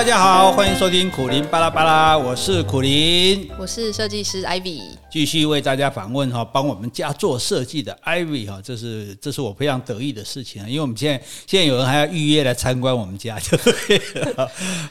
[0.00, 4.80] 大家好，欢迎收听苦林巴拉巴拉，我是苦林，我是设计师 Ivy。
[5.10, 13.58] 继续为大家访问哈，帮我们家做设计的 Ivy 哈，这是这是我非常得意的事情啊，因为我们现在现在有人还要预约来参观我们家， 就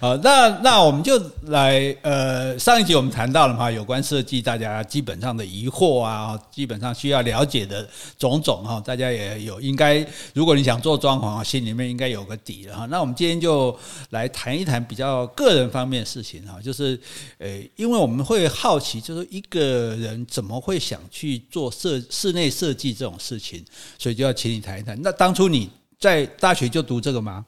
[0.02, 12.86] 好，那那我们就来呃，上一集我们谈到了嘛，有关设计大家基本上的疑惑啊，基本上需要了解的种种哈，大家也有应该，如果你想做装潢啊，心里面应该有个底了哈。
[12.88, 13.74] 那我们今天就
[14.10, 17.00] 来谈一谈比较个人方面的事情哈，就是
[17.38, 17.48] 呃，
[17.78, 20.09] 因为我们会好奇，就是一个人。
[20.10, 23.64] 人怎么会想去做设室内设计这种事情？
[23.98, 25.00] 所以就要请你谈一谈。
[25.02, 27.46] 那当初你在大学就读这个吗？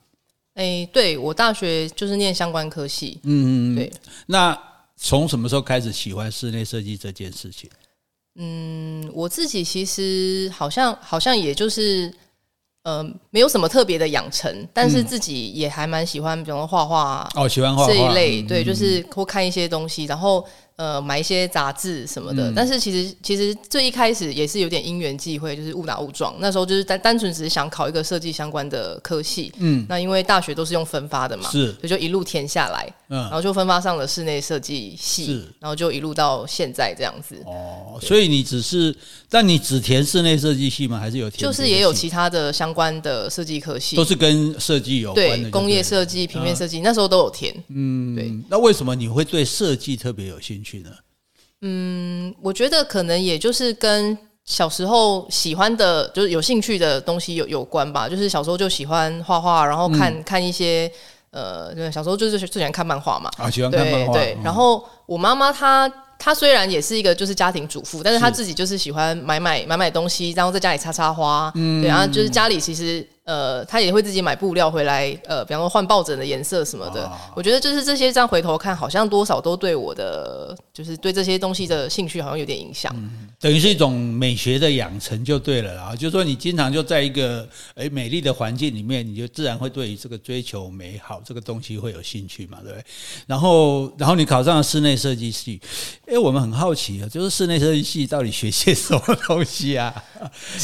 [0.54, 3.20] 哎，对，我大学就是念相关科系。
[3.24, 3.92] 嗯嗯，对。
[4.26, 4.58] 那
[4.98, 7.70] 从什么时候开始喜欢室内设计这件事情？
[8.36, 12.14] 嗯，我自己其实好像好像也就是
[12.84, 18.42] 呃，没有什么特别的养成，但是自己也还蛮喜欢，比如说画画哦，喜欢画画这一类。
[18.42, 20.46] 嗯、对，就是会看一些东西，然后。
[20.78, 26.34] 呃，买一些杂志什么的，嗯、但是其实其实最一开始也是有点因缘际会，就是误打误撞。
[26.40, 37.36] 那时候就是单单纯只是想考一个设计相关的科系，嗯，那因为大学都是用分发的嘛，是，所以就一路填下来，嗯，然后就分发上了室内设计系，是，然后就一路到现在这样子。
[37.46, 38.96] 哦，所以你只是，
[39.30, 40.98] 但你只填室内设计系吗？
[40.98, 41.42] 还是有填？
[41.44, 47.54] 就是也有其他的相关的设计科系，都是跟设计有关的对，工业设计、平面设计，嗯、那时候都有填。
[47.68, 48.34] 嗯，对。
[48.50, 50.61] 那为什么你会对设计特别有兴趣？
[50.64, 50.90] 去呢？
[51.62, 58.10] 嗯，我觉得可能也就是跟小时候喜欢的，就是有兴趣的东西有有关吧。
[58.10, 60.92] 就是小时候就喜欢画画，然后看、嗯、看一些
[61.30, 63.30] 呃，对，小时候就是最喜欢看漫画嘛。
[63.38, 64.14] 啊，喜欢看漫画。
[64.14, 65.88] 对，然后我妈妈她
[66.18, 71.52] 她虽然也是一个就是家庭主妇，但是她自己就是喜欢买买买买东西，然后在家里插插花。
[71.56, 73.08] 嗯，对，然后就是家里其实。
[73.32, 77.06] 呃，他也会自己买布料回来，呃，比方说换抱枕的颜色什么的。
[77.06, 82.94] 哦、我觉得就是这些，这样回头看，好像多少都对我的，就是对这些东西的兴趣，好像有点影响。
[82.94, 85.96] 嗯、等于是一种美学的养成就对了啦。
[85.96, 92.84] 就是说你经常就在一个诶美丽的环境里面，你就自然会对于这个追求美好这个东西会有兴趣嘛，对不对？
[93.28, 95.62] 然后，然后你考上了室内设计系，
[96.08, 99.94] 诶，我们很好奇啊，就是室内设计系到底学些什么东西啊？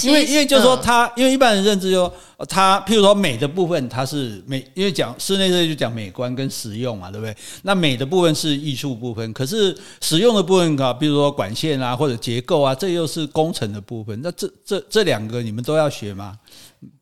[0.03, 2.11] 因为，因为就是说他，嗯、因为一般人认知就。
[2.47, 7.35] 它譬如说美的部分，它是美，因为讲室内设计就讲美观跟实用嘛，对不对？
[7.63, 14.19] 那美的部分是艺术部分，可是实用的部分啊，比如说管线啊或者结构啊，这又是工程的部分。
[14.21, 16.37] 那这这这两个你们都要学吗？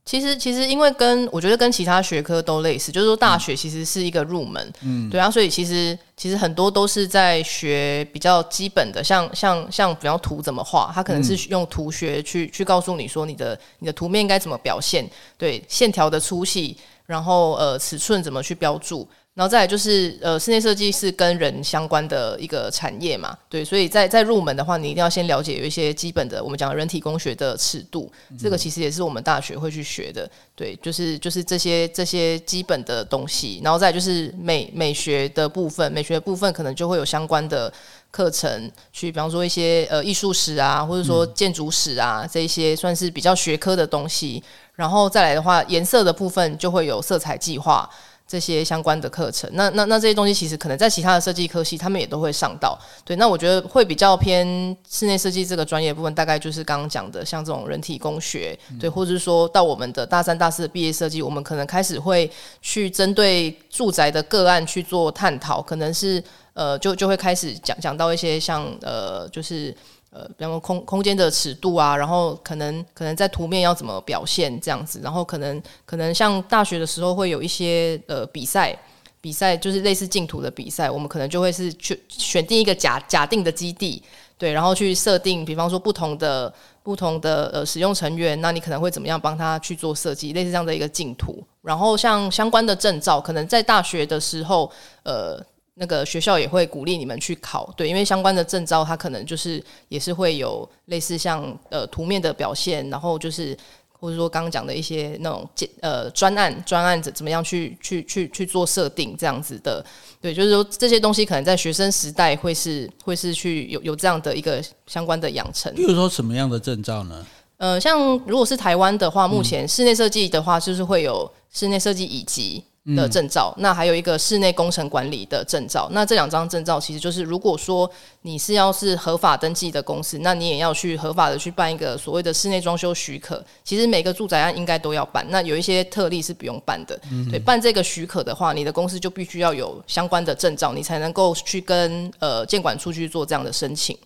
[0.05, 19.07] 其实，其实因为跟我觉得跟其他学科都类似，就是说大学其实是一个入门，嗯，对啊，所以其实其实很多都是在学比较基本的，像像像比方图怎么画，它可能是用图学去去告诉你说你的你的图面应该怎么表现，对，线条的粗细，然后呃尺寸怎么去标注。
[19.35, 28.09] 然后再来就是，呃，室内设计是跟人相关的一个产业嘛，对，所以在在入门的话，你一定要先了解有一些基本的，我们讲人体工学的尺度，
[28.39, 30.25] 这个其实也是我们大学会去学的，
[30.55, 37.71] 对，就是就是这些这些基本的东西，然后再来就是美美学的部分，美学的部分可能就会有相关的
[38.11, 44.41] 课程，去比方说一些呃艺术史啊，或者说建筑史啊，这一些算是比较学科的东西，
[44.75, 47.89] 然后再来的话，颜色的部分就会有色彩计划。
[48.27, 52.77] 这些相关的课程，那那那这些东西其实可能在其他的设计科系，他们也都会上到。
[53.03, 62.29] 对，那我觉得会比较偏室内设计这个专业部分，大概就是刚刚讲的，像这种人体工学，对，或者是说到我们的大三、大四的毕业设计，我们可能开始会
[62.61, 69.75] 去针对住宅的个案去做探讨，可能是呃，就就会开始讲讲到一些像呃，就是。
[70.15, 78.73] 呃，比方说空空间的尺度啊，然后可能可能在图面要怎么表现这样子，然后可能可能像大学的时候会有一些呃比赛，
[79.19, 84.01] 比赛就是类似净图的比赛，我们可能就会是去选定一个假假定的基地，
[84.37, 94.71] 对，然后去设定，比方说不同的不同的呃使用成员，那你可能会怎么样帮他去做设计，类似这样的一个净图，然后像相关的证照，可能在大学的时候，
[95.03, 95.45] 呃。
[95.77, 103.57] 那个学校也会鼓励你们去考，对，因为相关的证照它可能就是也是会有类似像呃图面的表现，然后就是
[103.99, 105.49] 或者说刚刚讲的一些那种
[105.81, 109.85] 呃专案专案怎怎么样去去去去做设定这样子的，
[110.21, 115.73] 对，就是说这些东西可能在学生时代会是会是去有有这样的一个相关的养成。
[115.75, 117.25] 比如说什么样的证照呢？
[117.57, 122.63] 呃，像如果是台湾的话，目前室内设计的话就是会有室内设计乙级。
[122.95, 125.87] 的证照，嗯、那还有一个室内工程管理的证照。
[125.91, 127.89] 那这两张证照其实就是，如果说
[128.21, 133.43] 你是要是合法登记的公司，那你也要去合法的去办一个所谓的室内装修许可。
[133.63, 136.99] 其实每个住宅案应该都要办，那有一些特例是不用办的。
[137.11, 143.97] 嗯、对，办这个许可的话，你的公司就必须要有相关的证照，你才能够去跟呃建管处去做这样的申请。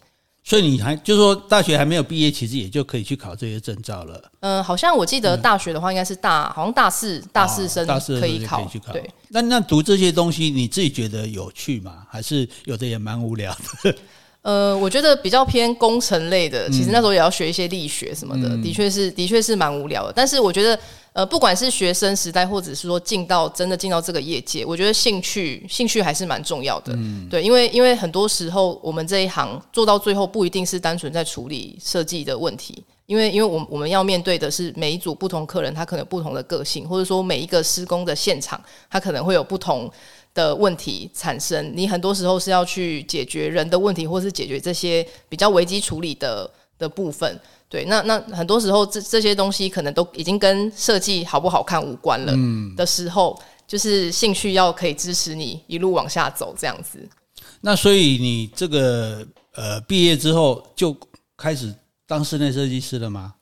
[0.50, 4.20] 所以你还就是说，大学还没有毕业，其实也就可以去考这些证照了。
[4.40, 7.86] 嗯、呃，好像我记得大学的话，应该是大，嗯、好像大四大四生
[8.20, 8.66] 可以考。
[8.66, 11.98] 可以考对，那那读这些东西，你自己觉得有趣吗？
[12.10, 13.96] 还是有的也蛮无聊的？
[14.42, 20.14] 呃，我觉得比较偏工程类的，其实那时候也要学一些力学什么的，嗯、的确是的确是蛮无聊的。
[20.16, 20.80] 但是我觉得。
[21.12, 26.94] 呃，不管是学生时代，或者是说进到真的进到这个业界，我觉得兴趣兴趣还是蛮重要的。
[26.96, 39.92] 嗯，对，因为因为很多时候我们这一行做到最后，不一定是单纯在处理设计的问题，因为因为我我们要面对的是每一组不同客人，他可能不同的个性，或者说每一个施工的现场，他可能会有不同
[40.40, 41.72] 的问题产生。
[41.76, 47.40] 你很多时候是要去解决人的问题，或是解决这些比较危机处理的的部分。
[47.68, 52.32] 对，那那很多时候这这些东西可能都已经跟设计好不好看无关了。
[52.34, 53.38] 嗯，的时候，
[53.68, 56.98] 就是兴趣要可以支持你一路往下走这样子。
[57.62, 60.96] 那所以你这个呃毕业之后就
[61.36, 61.74] 开始
[62.08, 63.34] 当室内设计师了吗？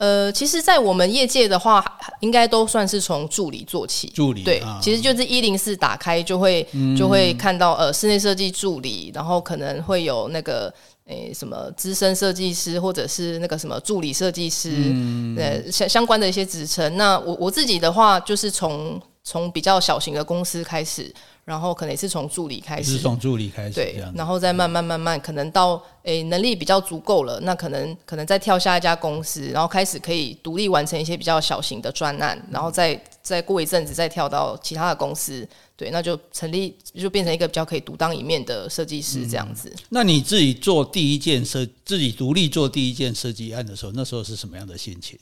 [0.00, 1.84] 呃，其实，在我们业界的话，
[2.20, 4.08] 应该都算是从助理做起。
[4.14, 10.72] 助理对，啊、其实就是一零四打开就会、嗯、就会看到呃室内设计助理，然后可能会有那个。
[11.06, 16.96] 诶，什么资深设计师，或者是那个什么助理设计师，嗯、呃，相相关的一些职称。
[16.96, 21.14] 那我我自己的话，就是从从比较小型的公司开始。
[21.42, 39.68] 然后可能也是从助理开始，是从助理开始，对，然后再慢慢慢慢，可能到诶能力比较足够了，那可能可能再跳下一家公司，然后开始可以独立完成一些比较小型的专案，然后再再过一阵子再跳到其他的公司，对，那就成立就变成一个比较可以独当一面的设计师这样子。
[39.74, 45.18] 嗯，那你自己做第一件设，自己独立做第一件设计案的时候，那时候是什么样的心情？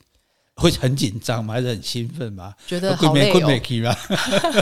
[0.58, 1.54] 会很紧张吗？
[1.54, 2.52] 还是很兴奋吗？
[2.66, 3.94] 觉得好累哦。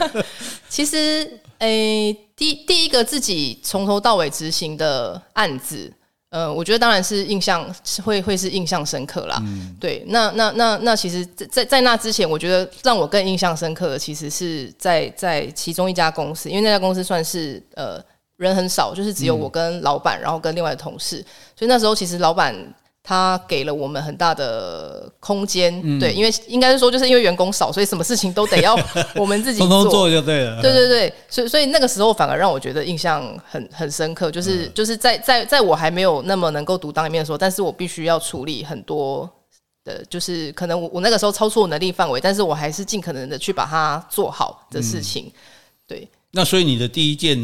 [0.68, 5.90] 其实，诶，第第一个自己从头到尾执行的案子，
[6.28, 9.38] 呃，我觉得当然是印象会会是印象深刻啦。
[9.40, 10.04] 嗯，对。
[10.08, 17.98] 那那那那，其实在，在在那之前，我觉得让我更印象深刻的，其实是在在其中一家公司，因为那家公司算是呃
[18.36, 21.24] 人很少，就是只有我跟老板，然后跟另外的同事，
[21.56, 22.54] 所以那时候其实老板。
[23.08, 28.76] 他给了我们很大的空间，嗯、对，因为应该是说，就是因为员工少，所以什么事情都得要
[29.14, 30.60] 我们自己做，通通做就对了。
[30.60, 39.30] 对对对，所以所以那个时候反而让我觉得印象很很深刻，就是、嗯、就是在在在我还没有那么能够独当一面的时候，但是我必须要处理很多
[39.84, 45.26] 的，就是可能我我那个时候超出我能力范围，但是我还是尽可能的去把它做好的事情。
[45.26, 45.32] 嗯、
[45.86, 47.38] 对，那所以你的第一件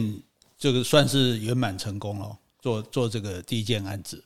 [0.59, 4.21] 这个算是圆满成功了，做做这个第一件案子。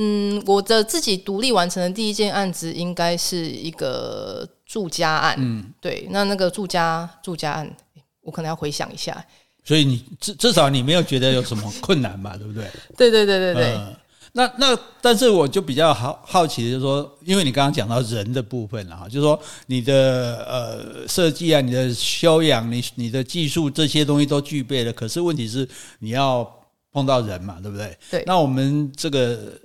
[0.00, 5.34] 嗯，我的自己独立完成的第一件案子应该是一个住家案。
[5.36, 7.76] 嗯，对，那那个住家住家案，
[8.22, 9.24] 我可能要回想一下。
[9.64, 12.36] 所以你至至少你没有觉得有什么困难吧？
[12.38, 12.70] 对不对？
[12.96, 13.74] 对对对对对。
[13.74, 13.96] 呃、
[14.34, 19.36] 那那但是我就比较好好奇就是说，因为你刚刚讲到人的部分了哈，就是说
[19.66, 25.68] 你的呃设计啊，你的修养，你你的技术这些东西都具备了，可是问题是
[25.98, 26.48] 你要
[26.92, 27.98] 碰到人嘛，对不对？
[28.12, 28.22] 对。
[28.24, 29.58] 那我们这个。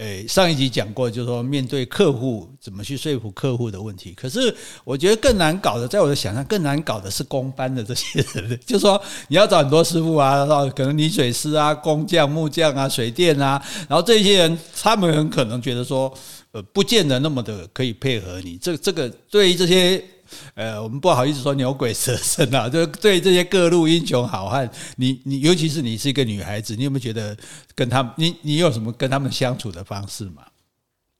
[0.00, 4.14] 诶，上一集讲过，就是说面对客户怎么去说服客户的问题。
[4.16, 8.98] 可是我觉得更难搞的，在我的想象更难搞的是工班的这些人，就是说
[9.28, 16.10] 你要找很多师傅啊，可能泥水师啊、工匠、木匠啊、水电啊，然后这些人他们很可能觉得说，
[16.52, 18.56] 呃，不见得那么的可以配合你。
[18.56, 20.02] 这这个对于这些。
[20.54, 27.36] 呃，我们不好意思说牛鬼蛇神啊， 就对这些各路英雄好汉，你你尤其是你是一个女孩子，你有没有觉得
[27.74, 30.42] 跟他们，你你有什么跟他们相处的方式吗？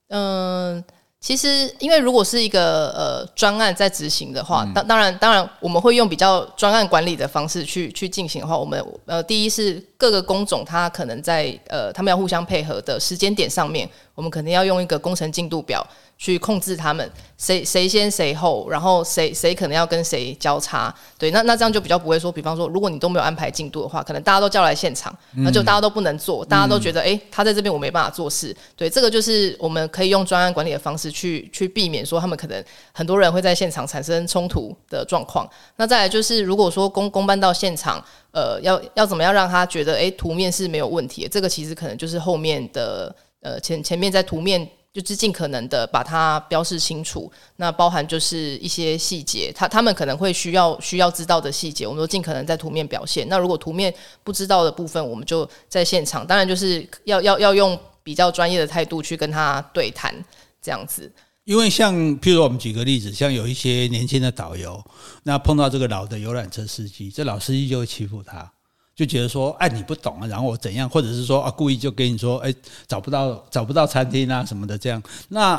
[0.08, 0.84] 嗯、呃。
[1.22, 15.86] 其实，因为如果是一个呃专案在执行的话，当当然当然我们会用比较专案管理的方式去去进行的话，我们呃第一是各个工种它可能在呃他们要互相配合的时间点上面，我们肯定要用一个工程进度表
[16.22, 31.10] 去控制他们谁谁先谁后，然后谁谁可能要跟谁交叉，对，那那这样就比较不会说，比方说如果你都没有安排进度的话，可能大家都叫来现场，那就大家都不能做，大家都觉得哎他在这边我没办法做事，对，这个就是我们可以用专案管理的方式。
[31.10, 35.48] 去去避免说他们可能很多人会在现场产生冲突的状况。
[35.76, 41.28] 那再来就是，如果说公公办到现场，呃，要要怎么样让他觉得，诶，图面是没有问题的？
[41.28, 47.30] 这个其实可能就是后面的呃前前面在图面就是尽可能的把它标示清楚。
[47.56, 53.28] 那包含就是一些细节，他他们可能会需要需要知道的细节，我们都尽可能在图面表现。
[53.28, 53.94] 那如果图面
[54.24, 60.14] 不知道的部分，我们就在现场，当然就是要要要用比较专业的态度去跟他对谈，
[60.60, 61.10] 这样子。
[61.44, 64.84] 因为像譬如我们举个例子，像有一些年轻的导游，
[65.24, 68.52] 那碰到这个老的游览车司机，这老司机就会欺负他。
[69.00, 72.54] 就觉得说，哎，你不懂啊，然后我怎样，或者是说啊，故意就跟你说，哎，
[72.86, 75.56] 找不到找不到餐厅啊什么的，这样，那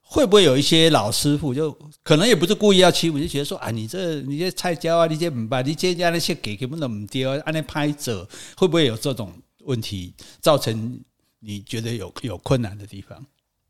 [0.00, 1.70] 会不会有一些老师傅就
[2.02, 8.26] 可能也不是故意要欺负，就觉得说啊，你这你这菜椒啊，你这唔办，你这家那些给给不能唔丢，按那拍者，
[8.56, 9.30] 会不会有这种
[9.64, 10.98] 问题造成
[11.40, 13.22] 你觉得有有困难的地方？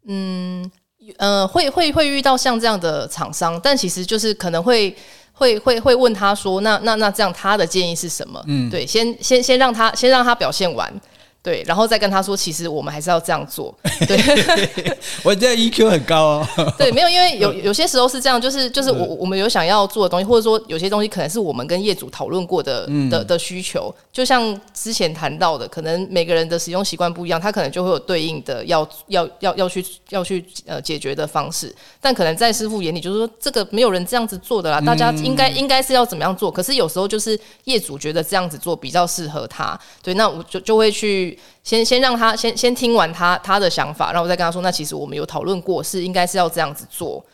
[0.06, 0.70] 嗯，
[1.17, 4.97] 呃，会会会遇到像这样的厂商，但其实就是可能会。
[5.38, 8.43] 会会会问他说，那那那这样他的建议是什么？
[8.49, 10.93] 嗯，对，先先先让他先让他表现完。
[11.40, 13.75] 对，然后再跟他说，其实我们还是要这样做。
[14.07, 14.18] 对，
[15.23, 16.49] 我这 EQ 很高哦。
[16.76, 23.95] 对，没有，因为有有些时候是这样，就是就是我我们有想要做的东西，或者说有些东西可能是我们跟业主讨论过的的的需求。
[24.12, 31.75] 就像之前谈到的，可能每个人的使用习惯不一样，他可能就会有对应的要要要要去要去呃解决的方式。
[32.00, 36.50] 但可能在师傅眼里，就是说这个没有人这样子做的啦，大家应该应该是要怎么样做？
[36.50, 39.78] 可是有时候就是业主觉得这样子做比较适合他。
[40.02, 41.27] 对，那我就就会去。
[41.64, 47.25] 先先让他先先听完他他的想法，然后我再跟他说，那其实我们有讨论过，是应该是要这样子做，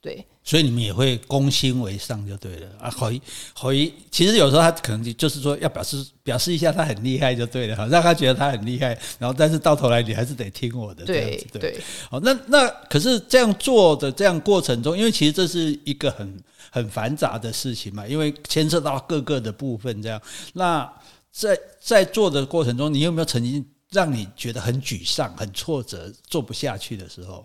[0.00, 0.24] 对。
[0.46, 3.18] 所以你们也会攻心为上就对了啊，回
[3.54, 11.80] 回，其实有时候他可能就是说要表示表示一下他很厉害就对了，哈，让他觉得他很厉害，然后但是到头来你还是得听我的，对对，对。
[12.10, 16.38] 好，那那可是这样做的这样过程中，因为其实这是一个很
[16.70, 20.20] 很繁杂的事情嘛，因为牵涉到各个的部分这样，
[20.52, 20.92] 那。
[21.36, 27.44] 在在做的过程中，你有没有曾经让你觉得很沮丧、很挫折、做不下去的时候？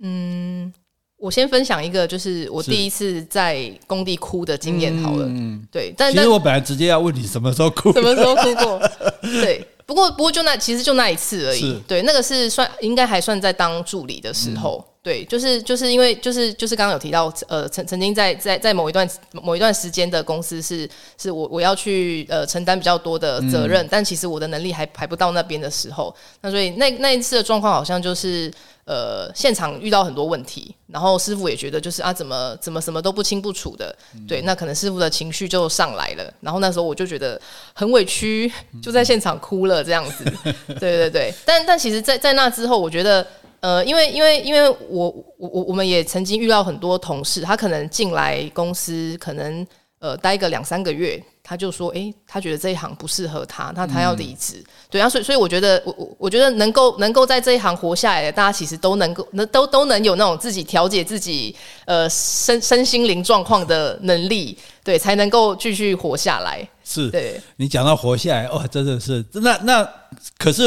[0.00, 0.72] 嗯，
[1.18, 5.26] 我先分享一个，就是我第一次在工地哭的经验好了。
[5.28, 5.92] 嗯，对。
[5.96, 8.90] 但其实我本来直接要问你什么时候哭，什么时候哭过？
[9.20, 9.66] 对。
[9.84, 11.80] 不过不过就那其实就那一次而已。
[11.86, 14.84] 对，那个是算应该还算在当助理的时候。
[14.84, 28.52] 嗯对，就是就是因为就是就是刚刚有提到，呃，曾曾经在在在某一段某一段时间的公司是是我我要去呃承担比较多的责任，嗯、但其实我的能力还还不到那边的时候，那所以那那一次的状况好像就是
[28.84, 33.96] 呃现场遇到很多问题，然后师傅也觉得就是啊怎么怎么什么都不清不楚的，
[34.26, 37.40] 对，那可能师傅的情绪就上来了，然后那时候我就觉得
[37.74, 40.24] 很委屈，就在现场哭了这样子，
[40.80, 43.24] 对对对，但但其实在，在在那之后，我觉得。
[43.66, 49.66] 呃，因为因为因为我我我我们也曾经遇到很多同事，他可能进来公司，可能
[49.98, 54.58] 呃待个两三个月，他就说，诶，他觉得这一行不适合他，那他要离职。
[54.58, 61.52] 嗯、对啊，所以所以我觉得，我我我觉得能够能够在这一行活下来的，大家其实都能够能都都能有那种自己调节自己
[61.86, 66.64] 呃身身心灵状况的能力，对，才能够继续活下来。
[66.84, 69.90] 是，对，你讲到活下来，哦，真的是，那那
[70.38, 70.62] 可是。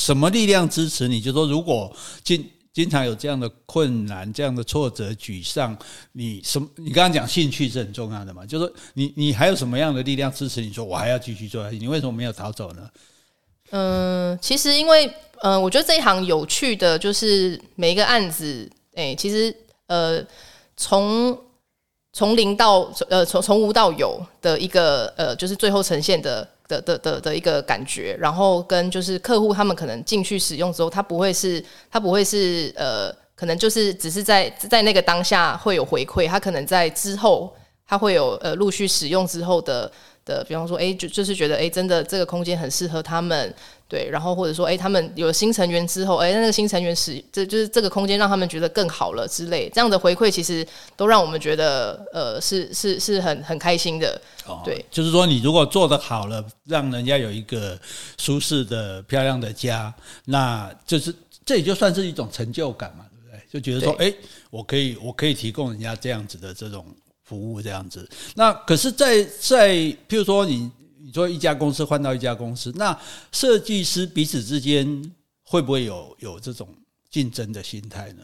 [0.00, 1.20] 什么力量支持你？
[1.20, 2.42] 就说如果经
[2.72, 5.76] 经常有这样的困难、这样的挫折、沮丧，
[6.12, 6.66] 你什么？
[6.76, 8.46] 你刚刚讲兴趣是很重要的嘛？
[8.46, 10.72] 就说你你还有什么样的力量支持你？
[10.72, 11.76] 说我还要继续做下去？
[11.78, 12.88] 你为什么没有逃走呢？
[13.72, 19.54] 嗯，其实因为嗯、我觉得这一行有趣的就是每一个案子，哎、其实
[19.86, 20.24] 呃，
[20.76, 21.38] 从
[22.14, 26.48] 从零到呃从从无到有的一个呃，就是最后呈现的。
[26.70, 37.52] 的的的的一个感觉，然后跟就是客户他们可能进去使用之后，他不会是，他不会是呃，可能就是只是在在那个当下会有回馈，他可能在之后
[37.84, 39.90] 他会有呃陆续使用之后的
[40.24, 43.54] 的，比方说哎，就就是觉得哎，真的这个空间很适合他们。
[43.88, 50.64] 对，然后或者说，哎，他们有了新成员之后，哎，那个新成员使这就是这个空间让他们觉得更好了之类，这样的回馈其实
[50.96, 54.16] 都让我们觉得，呃，是是是很很开心的。
[54.46, 57.76] 哦，对，就是说你如果做得好了，让人家有一个
[58.16, 59.92] 舒适的、漂亮的家，
[60.26, 61.12] 那就是
[61.44, 63.42] 这也就算是一种成就感嘛，对不对？
[63.52, 64.14] 就觉得说，哎，
[64.50, 66.86] 我可以我可以提供人家这样子的这种
[67.30, 68.06] 服务，这样子。
[68.34, 69.76] 那可是在，在
[70.08, 70.70] 譬如说你。
[71.02, 72.96] 你说一家公司换到一家公司，那
[73.32, 74.86] 设计师彼此之间
[75.42, 76.68] 会不会有有这种
[77.10, 78.22] 竞争的心态呢？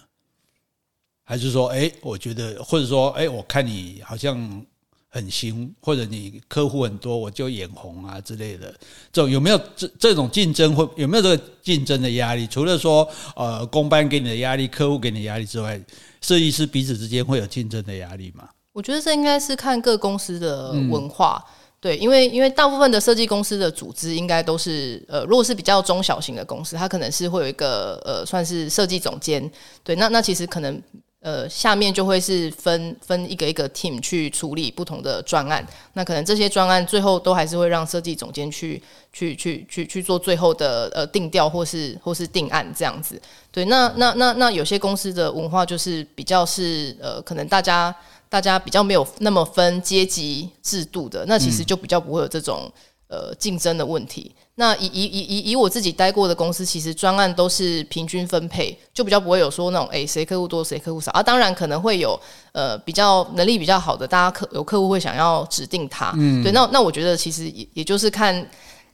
[1.25, 4.64] 还是说，哎，我觉得，或者说，哎，我看你好像
[5.08, 8.70] 很新，或者你客户很多，我就眼红啊之类的，
[9.10, 10.72] 这种有没有这这种竞争？
[10.76, 12.46] 会有没有这个竞争的压力？
[12.46, 15.82] 除了说，呃，工班给你的压力，客户给你的压力之外，
[16.20, 18.48] 设计师彼此之间会有竞争的压力吗？
[18.76, 21.42] 我觉得这应该是看各公司的文化。
[21.49, 29.49] 嗯对，因为因为大部分的设计公司的组织应该都是呃，如果是比较中小型的公司，它可能是会有一个呃，算是设计总监。
[29.85, 30.83] 对，那那其实可能
[31.21, 35.64] 呃，下面就会是分分一个一个 team 去处理不同的专案。
[35.92, 43.21] 那可能这些专案最后都还是会让设计总监去去去去去做最后的呃定调或是或是定案这样子。
[43.52, 47.95] 对，那那那那有些公司的文化就是比较是呃，可能大家。
[48.28, 52.71] 大家比较没有那么分阶级制度的，那其实就比较不会有这种、
[53.09, 54.35] 嗯、呃竞争的问题。
[54.59, 61.23] 那以以以以以我自己待过的公司，其实专案都是平均分配，就比较不会有说那种诶谁客户多谁客户少啊。
[61.23, 62.18] 当然可能会有
[62.52, 66.12] 呃比较能力比较好的，大家客有客户会想要指定他。
[66.16, 66.52] 嗯，对。
[66.52, 68.49] 那那我觉得其实也也就是看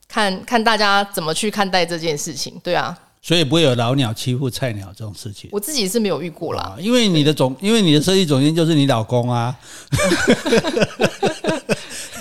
[0.08, 2.98] 看看大家怎么去看待这件事情，对啊。
[3.22, 5.48] 所以不会有老鸟欺负菜鸟这种事情。
[5.52, 9.56] 我自己是没有遇过啦，因为你的总，因为你的设计总监就是你老公啊。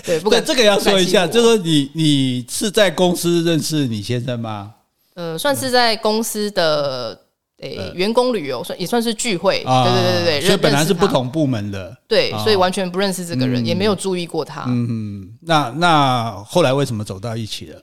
[0.06, 4.76] 对，不过这个要说一下，就是说你你是在公司认识你先生吗？
[5.16, 7.20] 呃，算是在公司的
[7.58, 9.64] 诶员工旅游，算也算是聚会。
[9.64, 11.98] 对对对对对，所以本来是不同部门的。
[12.08, 14.66] 对，所以完全不认识这个人，也没有注意过他。
[14.68, 17.82] 嗯，那那后来为什么走到一起了？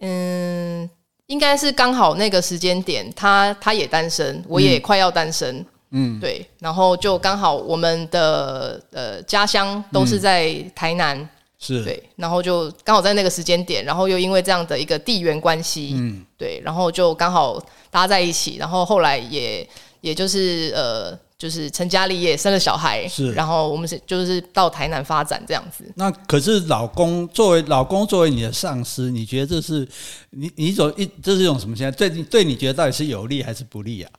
[0.00, 0.90] 嗯。
[1.26, 11.28] 应该是刚好那个时间点，他他也单身，我也快要单身，嗯，对，然后就刚好我们的呃家乡都是在台南，嗯、
[11.58, 11.84] 是。
[11.84, 19.68] 对，然后就刚好在那个时间点，然后又因为这样的一个地缘关系，嗯，对，然后就刚好搭在一起，然后后来也
[20.00, 21.18] 也就是呃。
[21.44, 25.84] 就是成家立业，生了小孩，是，然后我们是就是到台南发展这样子。
[25.94, 29.86] 那可是老公作为老公作为你的上司，你觉得这是
[30.30, 31.90] 你你所一这是一种什么现在？
[31.90, 34.10] 对对，你觉得到底是有利还是不利啊？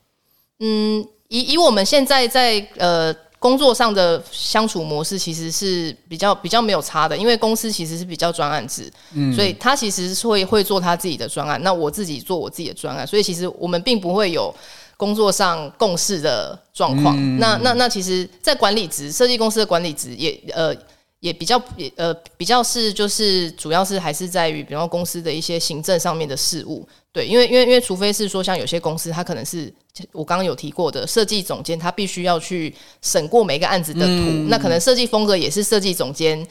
[0.60, 14.54] 嗯，以以我们现在在呃工作上的相处模式，其实是比较比较没有差的，因为公司其实是比较专案制，嗯，所以他其实是会会做他自己的专案，那我自己做我自己的专案，所以其实我们并不会有。
[14.98, 20.74] 工作上共事的状况，嗯，那那那其实，在管理职设计公司的管理职也呃
[21.20, 29.74] 也比较也呃比较是就是主要是还是在于比方公司的一些行政上面的事务，对，因为因为因为除非是说像有些公司，它可能是
[30.12, 36.46] 我刚刚有提过的设计总监，他必须要去审过每个案子的图，嗯，那可能设计风格也是设计总监。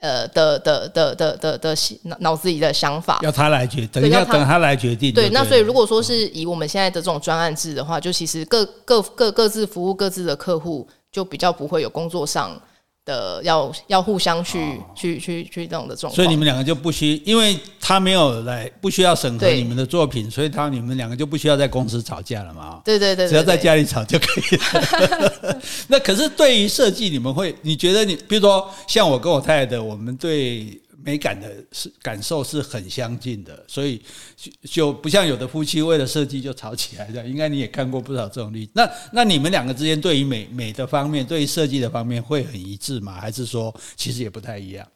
[0.00, 5.12] 呃的的的的的的脑脑子里的想法，要他来决，等要等他来决定。
[5.12, 12.60] 对，那所以如果说是以我们现在的这种专案制的话，就其实各各各各自服务各自的客户，就比较不会有工作上。
[13.08, 22.82] 的要要互相去、哦、去去去这种的状况，所以你们两个就不需，因为他没有来，不需要审核你们的作品，所以他你们两个就不需要在公司吵架了嘛？
[22.84, 25.60] 对对对，对，只要在家里吵就可以了。
[25.88, 30.78] 那可是对于设计，你们会，你觉得你，比如说像我跟我太太的，我们对。
[31.08, 34.02] 美感的是感受是很相近的，所以
[34.36, 37.26] 就就不像有的夫妻为了设计就吵起来的。
[37.26, 38.72] 应该你也看过不少这种例子。
[38.74, 43.18] 那那你们两个之间对于美美的方面，对于设计的方面会很一致吗？
[43.18, 44.86] 还是说其实也不太一样？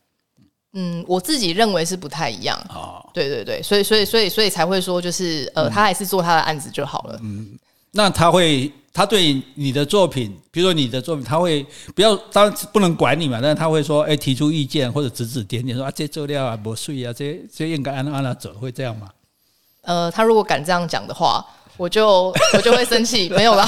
[0.75, 2.59] 嗯，我自己认为是不太一样。
[2.69, 7.19] 哦，对对对，所以所以所以所以才会说，就是呃，他还是做他的案子就好了。
[7.23, 7.59] 嗯，
[7.93, 8.71] 那他会。
[8.95, 19.09] 他对你的作品，比如说你的作品，他会不要，当然不能管你嘛，但是他会说，哎，提出意见或者指指点点，说啊，这做料啊不碎啊，这这应该按按哪走，会这样吗？
[19.85, 21.43] 呃，他如果敢这样讲的话，
[21.79, 23.67] 我就我就会生气，没有啦。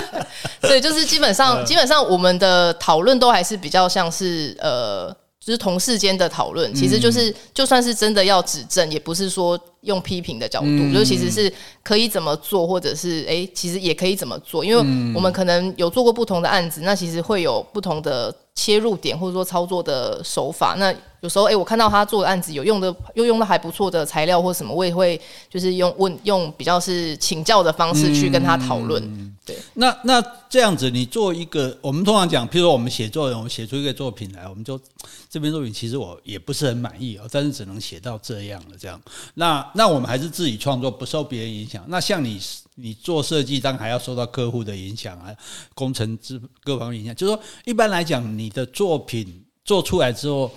[0.64, 5.14] 所以就是基本上，基本上我们的讨论都还是比较像是呃。
[5.44, 11.52] 就是同事间的讨论，其实就是就算是真的要指正，也不是说用批评的角度，嗯、就其实是
[11.82, 14.78] 可以怎么做，或者是哎、欸，其实也可以怎么做，因为
[15.14, 20.74] 我们可能有做过不同的案子，那其实会有不同的切入点，或者说操作的手法。
[20.78, 29.02] 那有时候哎、欸，我看到他做的案子有用的，又用的还不错的材料或什么，我也会就是用问用比较是请教的方式去跟他讨论。
[29.02, 34.80] 嗯对，那那这样子，你做一个，我们通常讲，譬如说我们写作人，我们写出一个作品来，我们就
[35.28, 38.98] 这篇作品其实我也不是很满意哦，但是只能写到这样了，这样。
[39.34, 41.84] 那那我们还是自己创作，不受别人影响。
[41.88, 42.40] 那像你，
[42.74, 45.34] 你做设计，当然还要受到客户的影响啊，
[45.74, 47.14] 工程之各方面影响。
[47.14, 50.50] 就是说，一般来讲，你的作品做出来之后，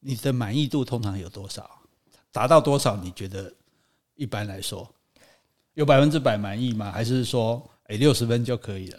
[0.00, 1.68] 你的满意度通常有多少？
[2.30, 2.96] 达到多少？
[2.96, 3.52] 你觉得
[4.14, 4.88] 一般来说
[5.74, 6.90] 有百分之百满意吗？
[6.92, 7.62] 还是说？
[7.98, 8.98] 六十分就可以了。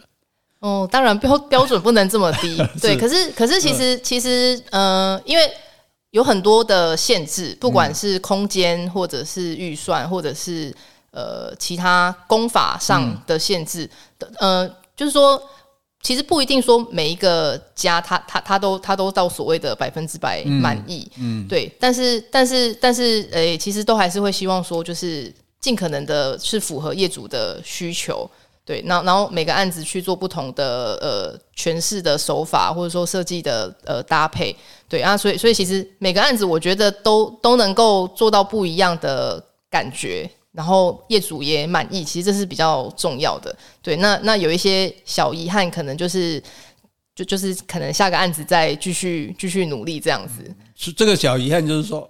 [0.60, 2.56] 哦，当然标标准不能这么低。
[2.80, 5.50] 对，可是可是其实其实呃，因为
[6.10, 10.72] 有很多的限制，不管是空间或者是预算，或者是
[11.14, 15.40] 呃其他功法上的限制的，呃，就是说
[16.02, 21.48] 其实不一定说每一个家他他他都他都到所谓的百分之百满意，嗯，嗯。
[21.48, 28.30] 对，但是但是但是，诶、欸，其实都还是会希望说，就是尽可能的是符合业主的需求，
[28.66, 34.54] 对，那然后每个案子去做不同的呃诠释的手法，或者说设计的呃搭配，
[34.88, 40.30] 对啊，所以所以其实每个案子我觉得都都能够做到不一样的感觉。
[40.54, 43.54] 然后业主也满意，其实这是比较重要的。
[43.82, 46.40] 对，那那有一些小遗憾，可能就是
[47.14, 50.48] 就就是可能下个案子再继续继续努力这样子。
[50.76, 52.08] 是这个小遗憾，就是说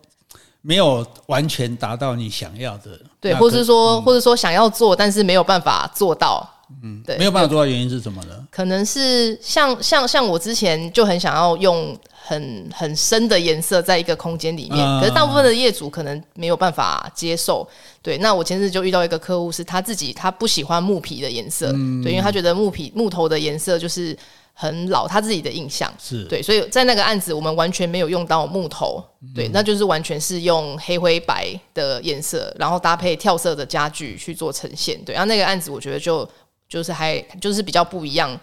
[0.61, 3.01] 没有完全达到你想要的。
[3.19, 6.49] 对，或是说，嗯、或者说想要做，但是没有办法做到。
[6.83, 8.47] 嗯，对，没有办法做到原因是什么呢？
[8.51, 11.97] 可能是像像像我之前就很想要用。
[12.27, 17.69] 很很深的颜色在一个空间里面，可是大部分的业主可能没有办法接受。
[18.01, 21.71] 对，那我前日就遇到一个客户，是他自己他不喜欢木皮的颜色，
[22.03, 24.17] 对，因为他觉得木皮木头的颜色就是
[24.55, 34.99] 很老，他自己的印象是对，所以在那个案子我们完全没有用到木头，对，那就是完全是用黑灰白的颜色，然后搭配跳色的家具去做呈现。
[35.05, 36.27] 对，然后那个案子我觉得就
[36.75, 38.37] 就是还就是比较不一样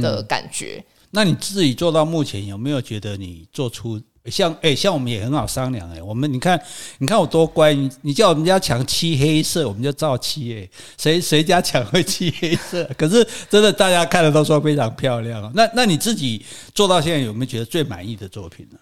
[0.00, 0.82] 的感觉。
[1.10, 6.58] 那你自己做到目前有没有觉得你做出像哎、欸、像我们也很好商量哎、欸，我们你看
[6.96, 12.88] 你看我多乖，你你叫我们家墙漆黑色，我们就照漆哎，谁谁家墙会漆黑色？
[12.96, 15.52] 可是真的大家看了都说非常漂亮。
[15.54, 16.42] 那那你自己
[16.74, 18.78] 做到现在有没有觉得最满意的作品呢？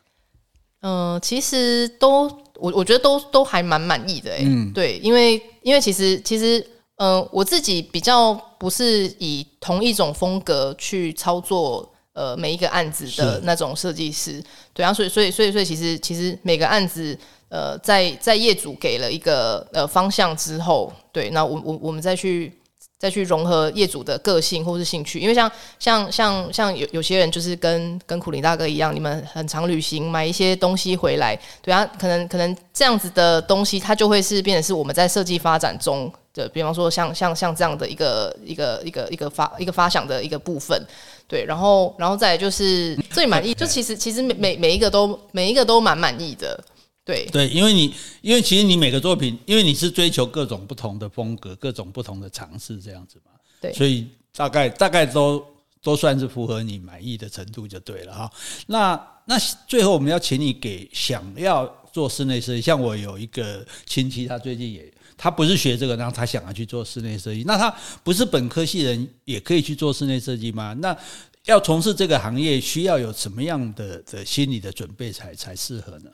[0.83, 2.23] 嗯、呃，其实都
[2.55, 6.65] 我我觉得都都还蛮满意的哎、对，因为因为其实其实
[7.03, 11.89] 嗯、我自己比较不是以同一种风格去操作。
[12.15, 22.53] 呃，每一个案子的那种设计师，对啊，所以所以所以所以其实其实每个案子，呃，在在业主给了一个呃方向之后，对，那我我我们再去
[22.99, 40.87] 再去融合业主的个性或是兴趣，因为像像像像有有些人就是跟跟苦林大哥一样，你们很常旅行买一些东西回来，对啊，可能可能这样子的东西，它就会是变成是我们在设计发展中的，比方说像像像这样的一个一个一个一个发一个发想的一个部分。
[41.29, 46.63] 对，然后，然后再就是最满意，就其实其实每每每一个都每一个都蛮满意的，
[47.07, 53.31] 对对，因为你因为其实你每个作品，因为你是追求各种不同的风格，各种不同的尝试这样子嘛，
[53.63, 55.43] 对，所以大概大概都
[55.83, 58.31] 都算是符合你满意的程度就对了哈。
[58.67, 61.65] 那那最后我们要请你给想要
[61.95, 64.92] 做室内设计，像我有一个亲戚，他最近也。
[65.23, 67.45] 他不是学这个，然后他想要去做室内设计。
[67.47, 70.75] 那他不是本科系人，也可以去做室内设计吗？
[70.81, 70.97] 那
[71.45, 76.11] 要从事这个行业，需要有什么样的的心理的准备才才适合呢？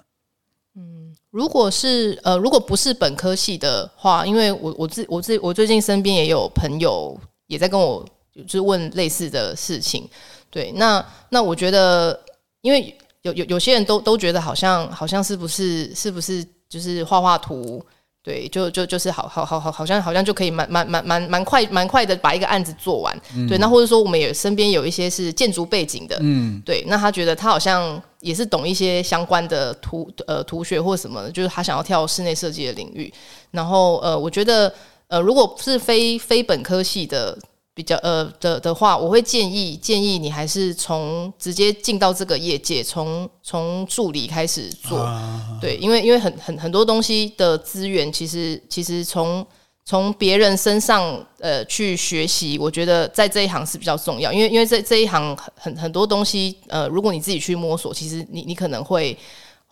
[0.77, 10.07] 嗯，如果是呃，如果不是本科系的话，因为我我自我自我最近身边也有朋友也在跟我就是问类似的事情。
[10.51, 12.23] 对，那那我觉得，
[12.61, 17.83] 因为有有有些人都都觉得好像好像是不是是不是就是画画图。
[18.29, 23.19] 对，就就就是好好好好，好像好像就可以蛮蛮蛮蛮蛮快蛮快的把一个案子做完。
[23.35, 33.11] 嗯、对，那或者说我们也身边有一些是建筑背景的，嗯，对，那他觉得他好像也是懂一些相关的图呃图学或什么的，就是他想要跳室内设计的领域。
[33.51, 34.71] 然后呃，我觉得
[35.07, 37.39] 呃，如果是非非本科系的。
[37.79, 49.47] 比较呃的的话，我会建议建议你还是从直接进到这个业界，从从助理开始做，啊、对，因为因为很很很多东西的资源，其实其实从
[49.85, 59.17] 从别人身上呃去学习，我觉得在这一行是比较重要，因为因为这这一行很很多东西呃，如果你自己去摸索，其实你你可能会。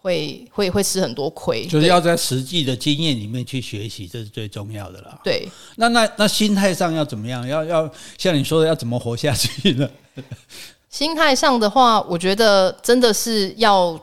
[0.06, 5.18] 会会会吃很多亏，就是要在实际的经验里面去学习，这是最重要的啦。
[5.24, 7.44] 对，那那那心态上要怎么样？
[7.44, 9.90] 要要像你说的，要怎么活下去呢？
[10.88, 14.00] 心态上的话，我觉得真的是要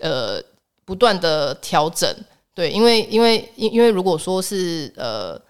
[0.00, 0.38] 呃
[0.84, 2.14] 不断的调整。
[2.54, 5.40] 对，因为因为因因为如果说是呃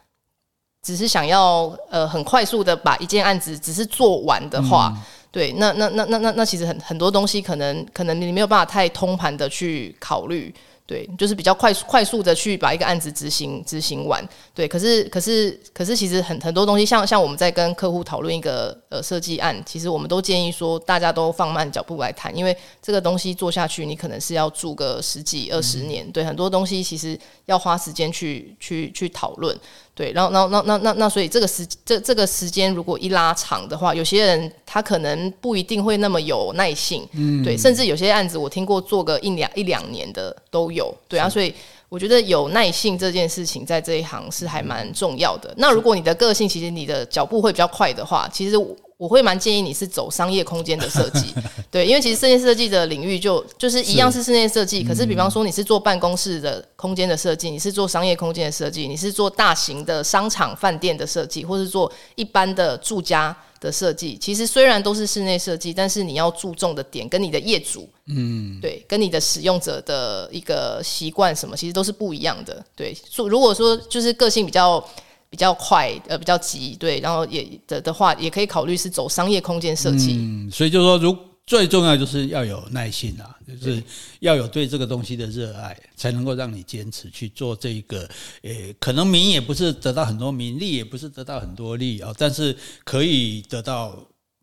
[0.81, 4.93] 只是想要呃很快速的把一件案子只是做完的话。
[4.95, 5.03] 嗯
[5.37, 10.51] 对，那那那那那那其实很很多东西可能可能你没有办法太通盘的去考虑，
[10.87, 29.59] 对，就是比较快速快速的去把一个案子执行执行完，对，可是可是可是其实很很多东西，像像我们在跟客户讨论一个呃设计案，其实我们都建议说大家都放慢脚步来谈，因为这个东西做下去，你可能是要住个十几二十年，嗯、对，很多东西其实要花时间去去去讨论。
[29.97, 40.76] 对，然后，然后，那，那，那，那，所以这个时，这这个时间如果一拉长的话，有些人他可能不一定会那么有耐性，嗯，对，甚至有些案子我听过做个一两一两年的都有，
[41.09, 41.55] 对啊，所以
[41.89, 45.53] 我觉得有耐性这件事情在这一行是还蛮重要的。
[45.57, 48.57] 那如果你的个性其实你的脚步会比较快的话，其实
[48.99, 51.35] 我会蛮建议你是走商业空间的设计，
[51.71, 72.97] 对，因为其实室内设计的领域就就是一样是室内设计，可是比方说你是做办公室的空间的设计，你是做商业空间的设计，你是做大型的商场、饭店的设计，或是做一般的住家的设计，其实虽然都是室内设计，但是你要注重的点跟你的业主，嗯，对，跟你的使用者的一个习惯什么，其实都是不一样的，对。
[73.29, 74.83] 如果说就是个性比较。
[75.29, 80.13] 比较快，呃，比较急，对，然后也的的话，也可以考虑是走商业空间设计。
[80.13, 81.15] 嗯，所以就是说，如
[81.47, 83.83] 最重要就是要有耐心啊，就是
[84.21, 88.01] 要有对这个东西的热爱，才能够让你坚持去做这个。
[88.43, 93.97] 诶、欸，可能名也不是得到很多名利，也不是得到很多利啊，但是可以得到。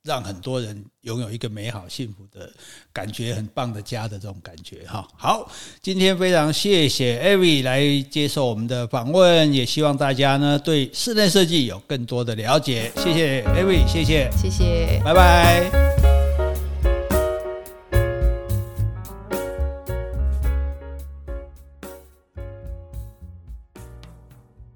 [0.06, 2.52] 让很多人拥有一个美好幸福的
[2.92, 5.08] 感觉，很棒的家的这种感觉哈。
[5.16, 5.50] 好，
[5.82, 12.92] 今天非常谢谢 Ivy 来接受我们的访问，也希望大家呢对室内设计有更多的了解。
[12.98, 16.03] 谢谢艾薇谢谢，谢谢，拜拜。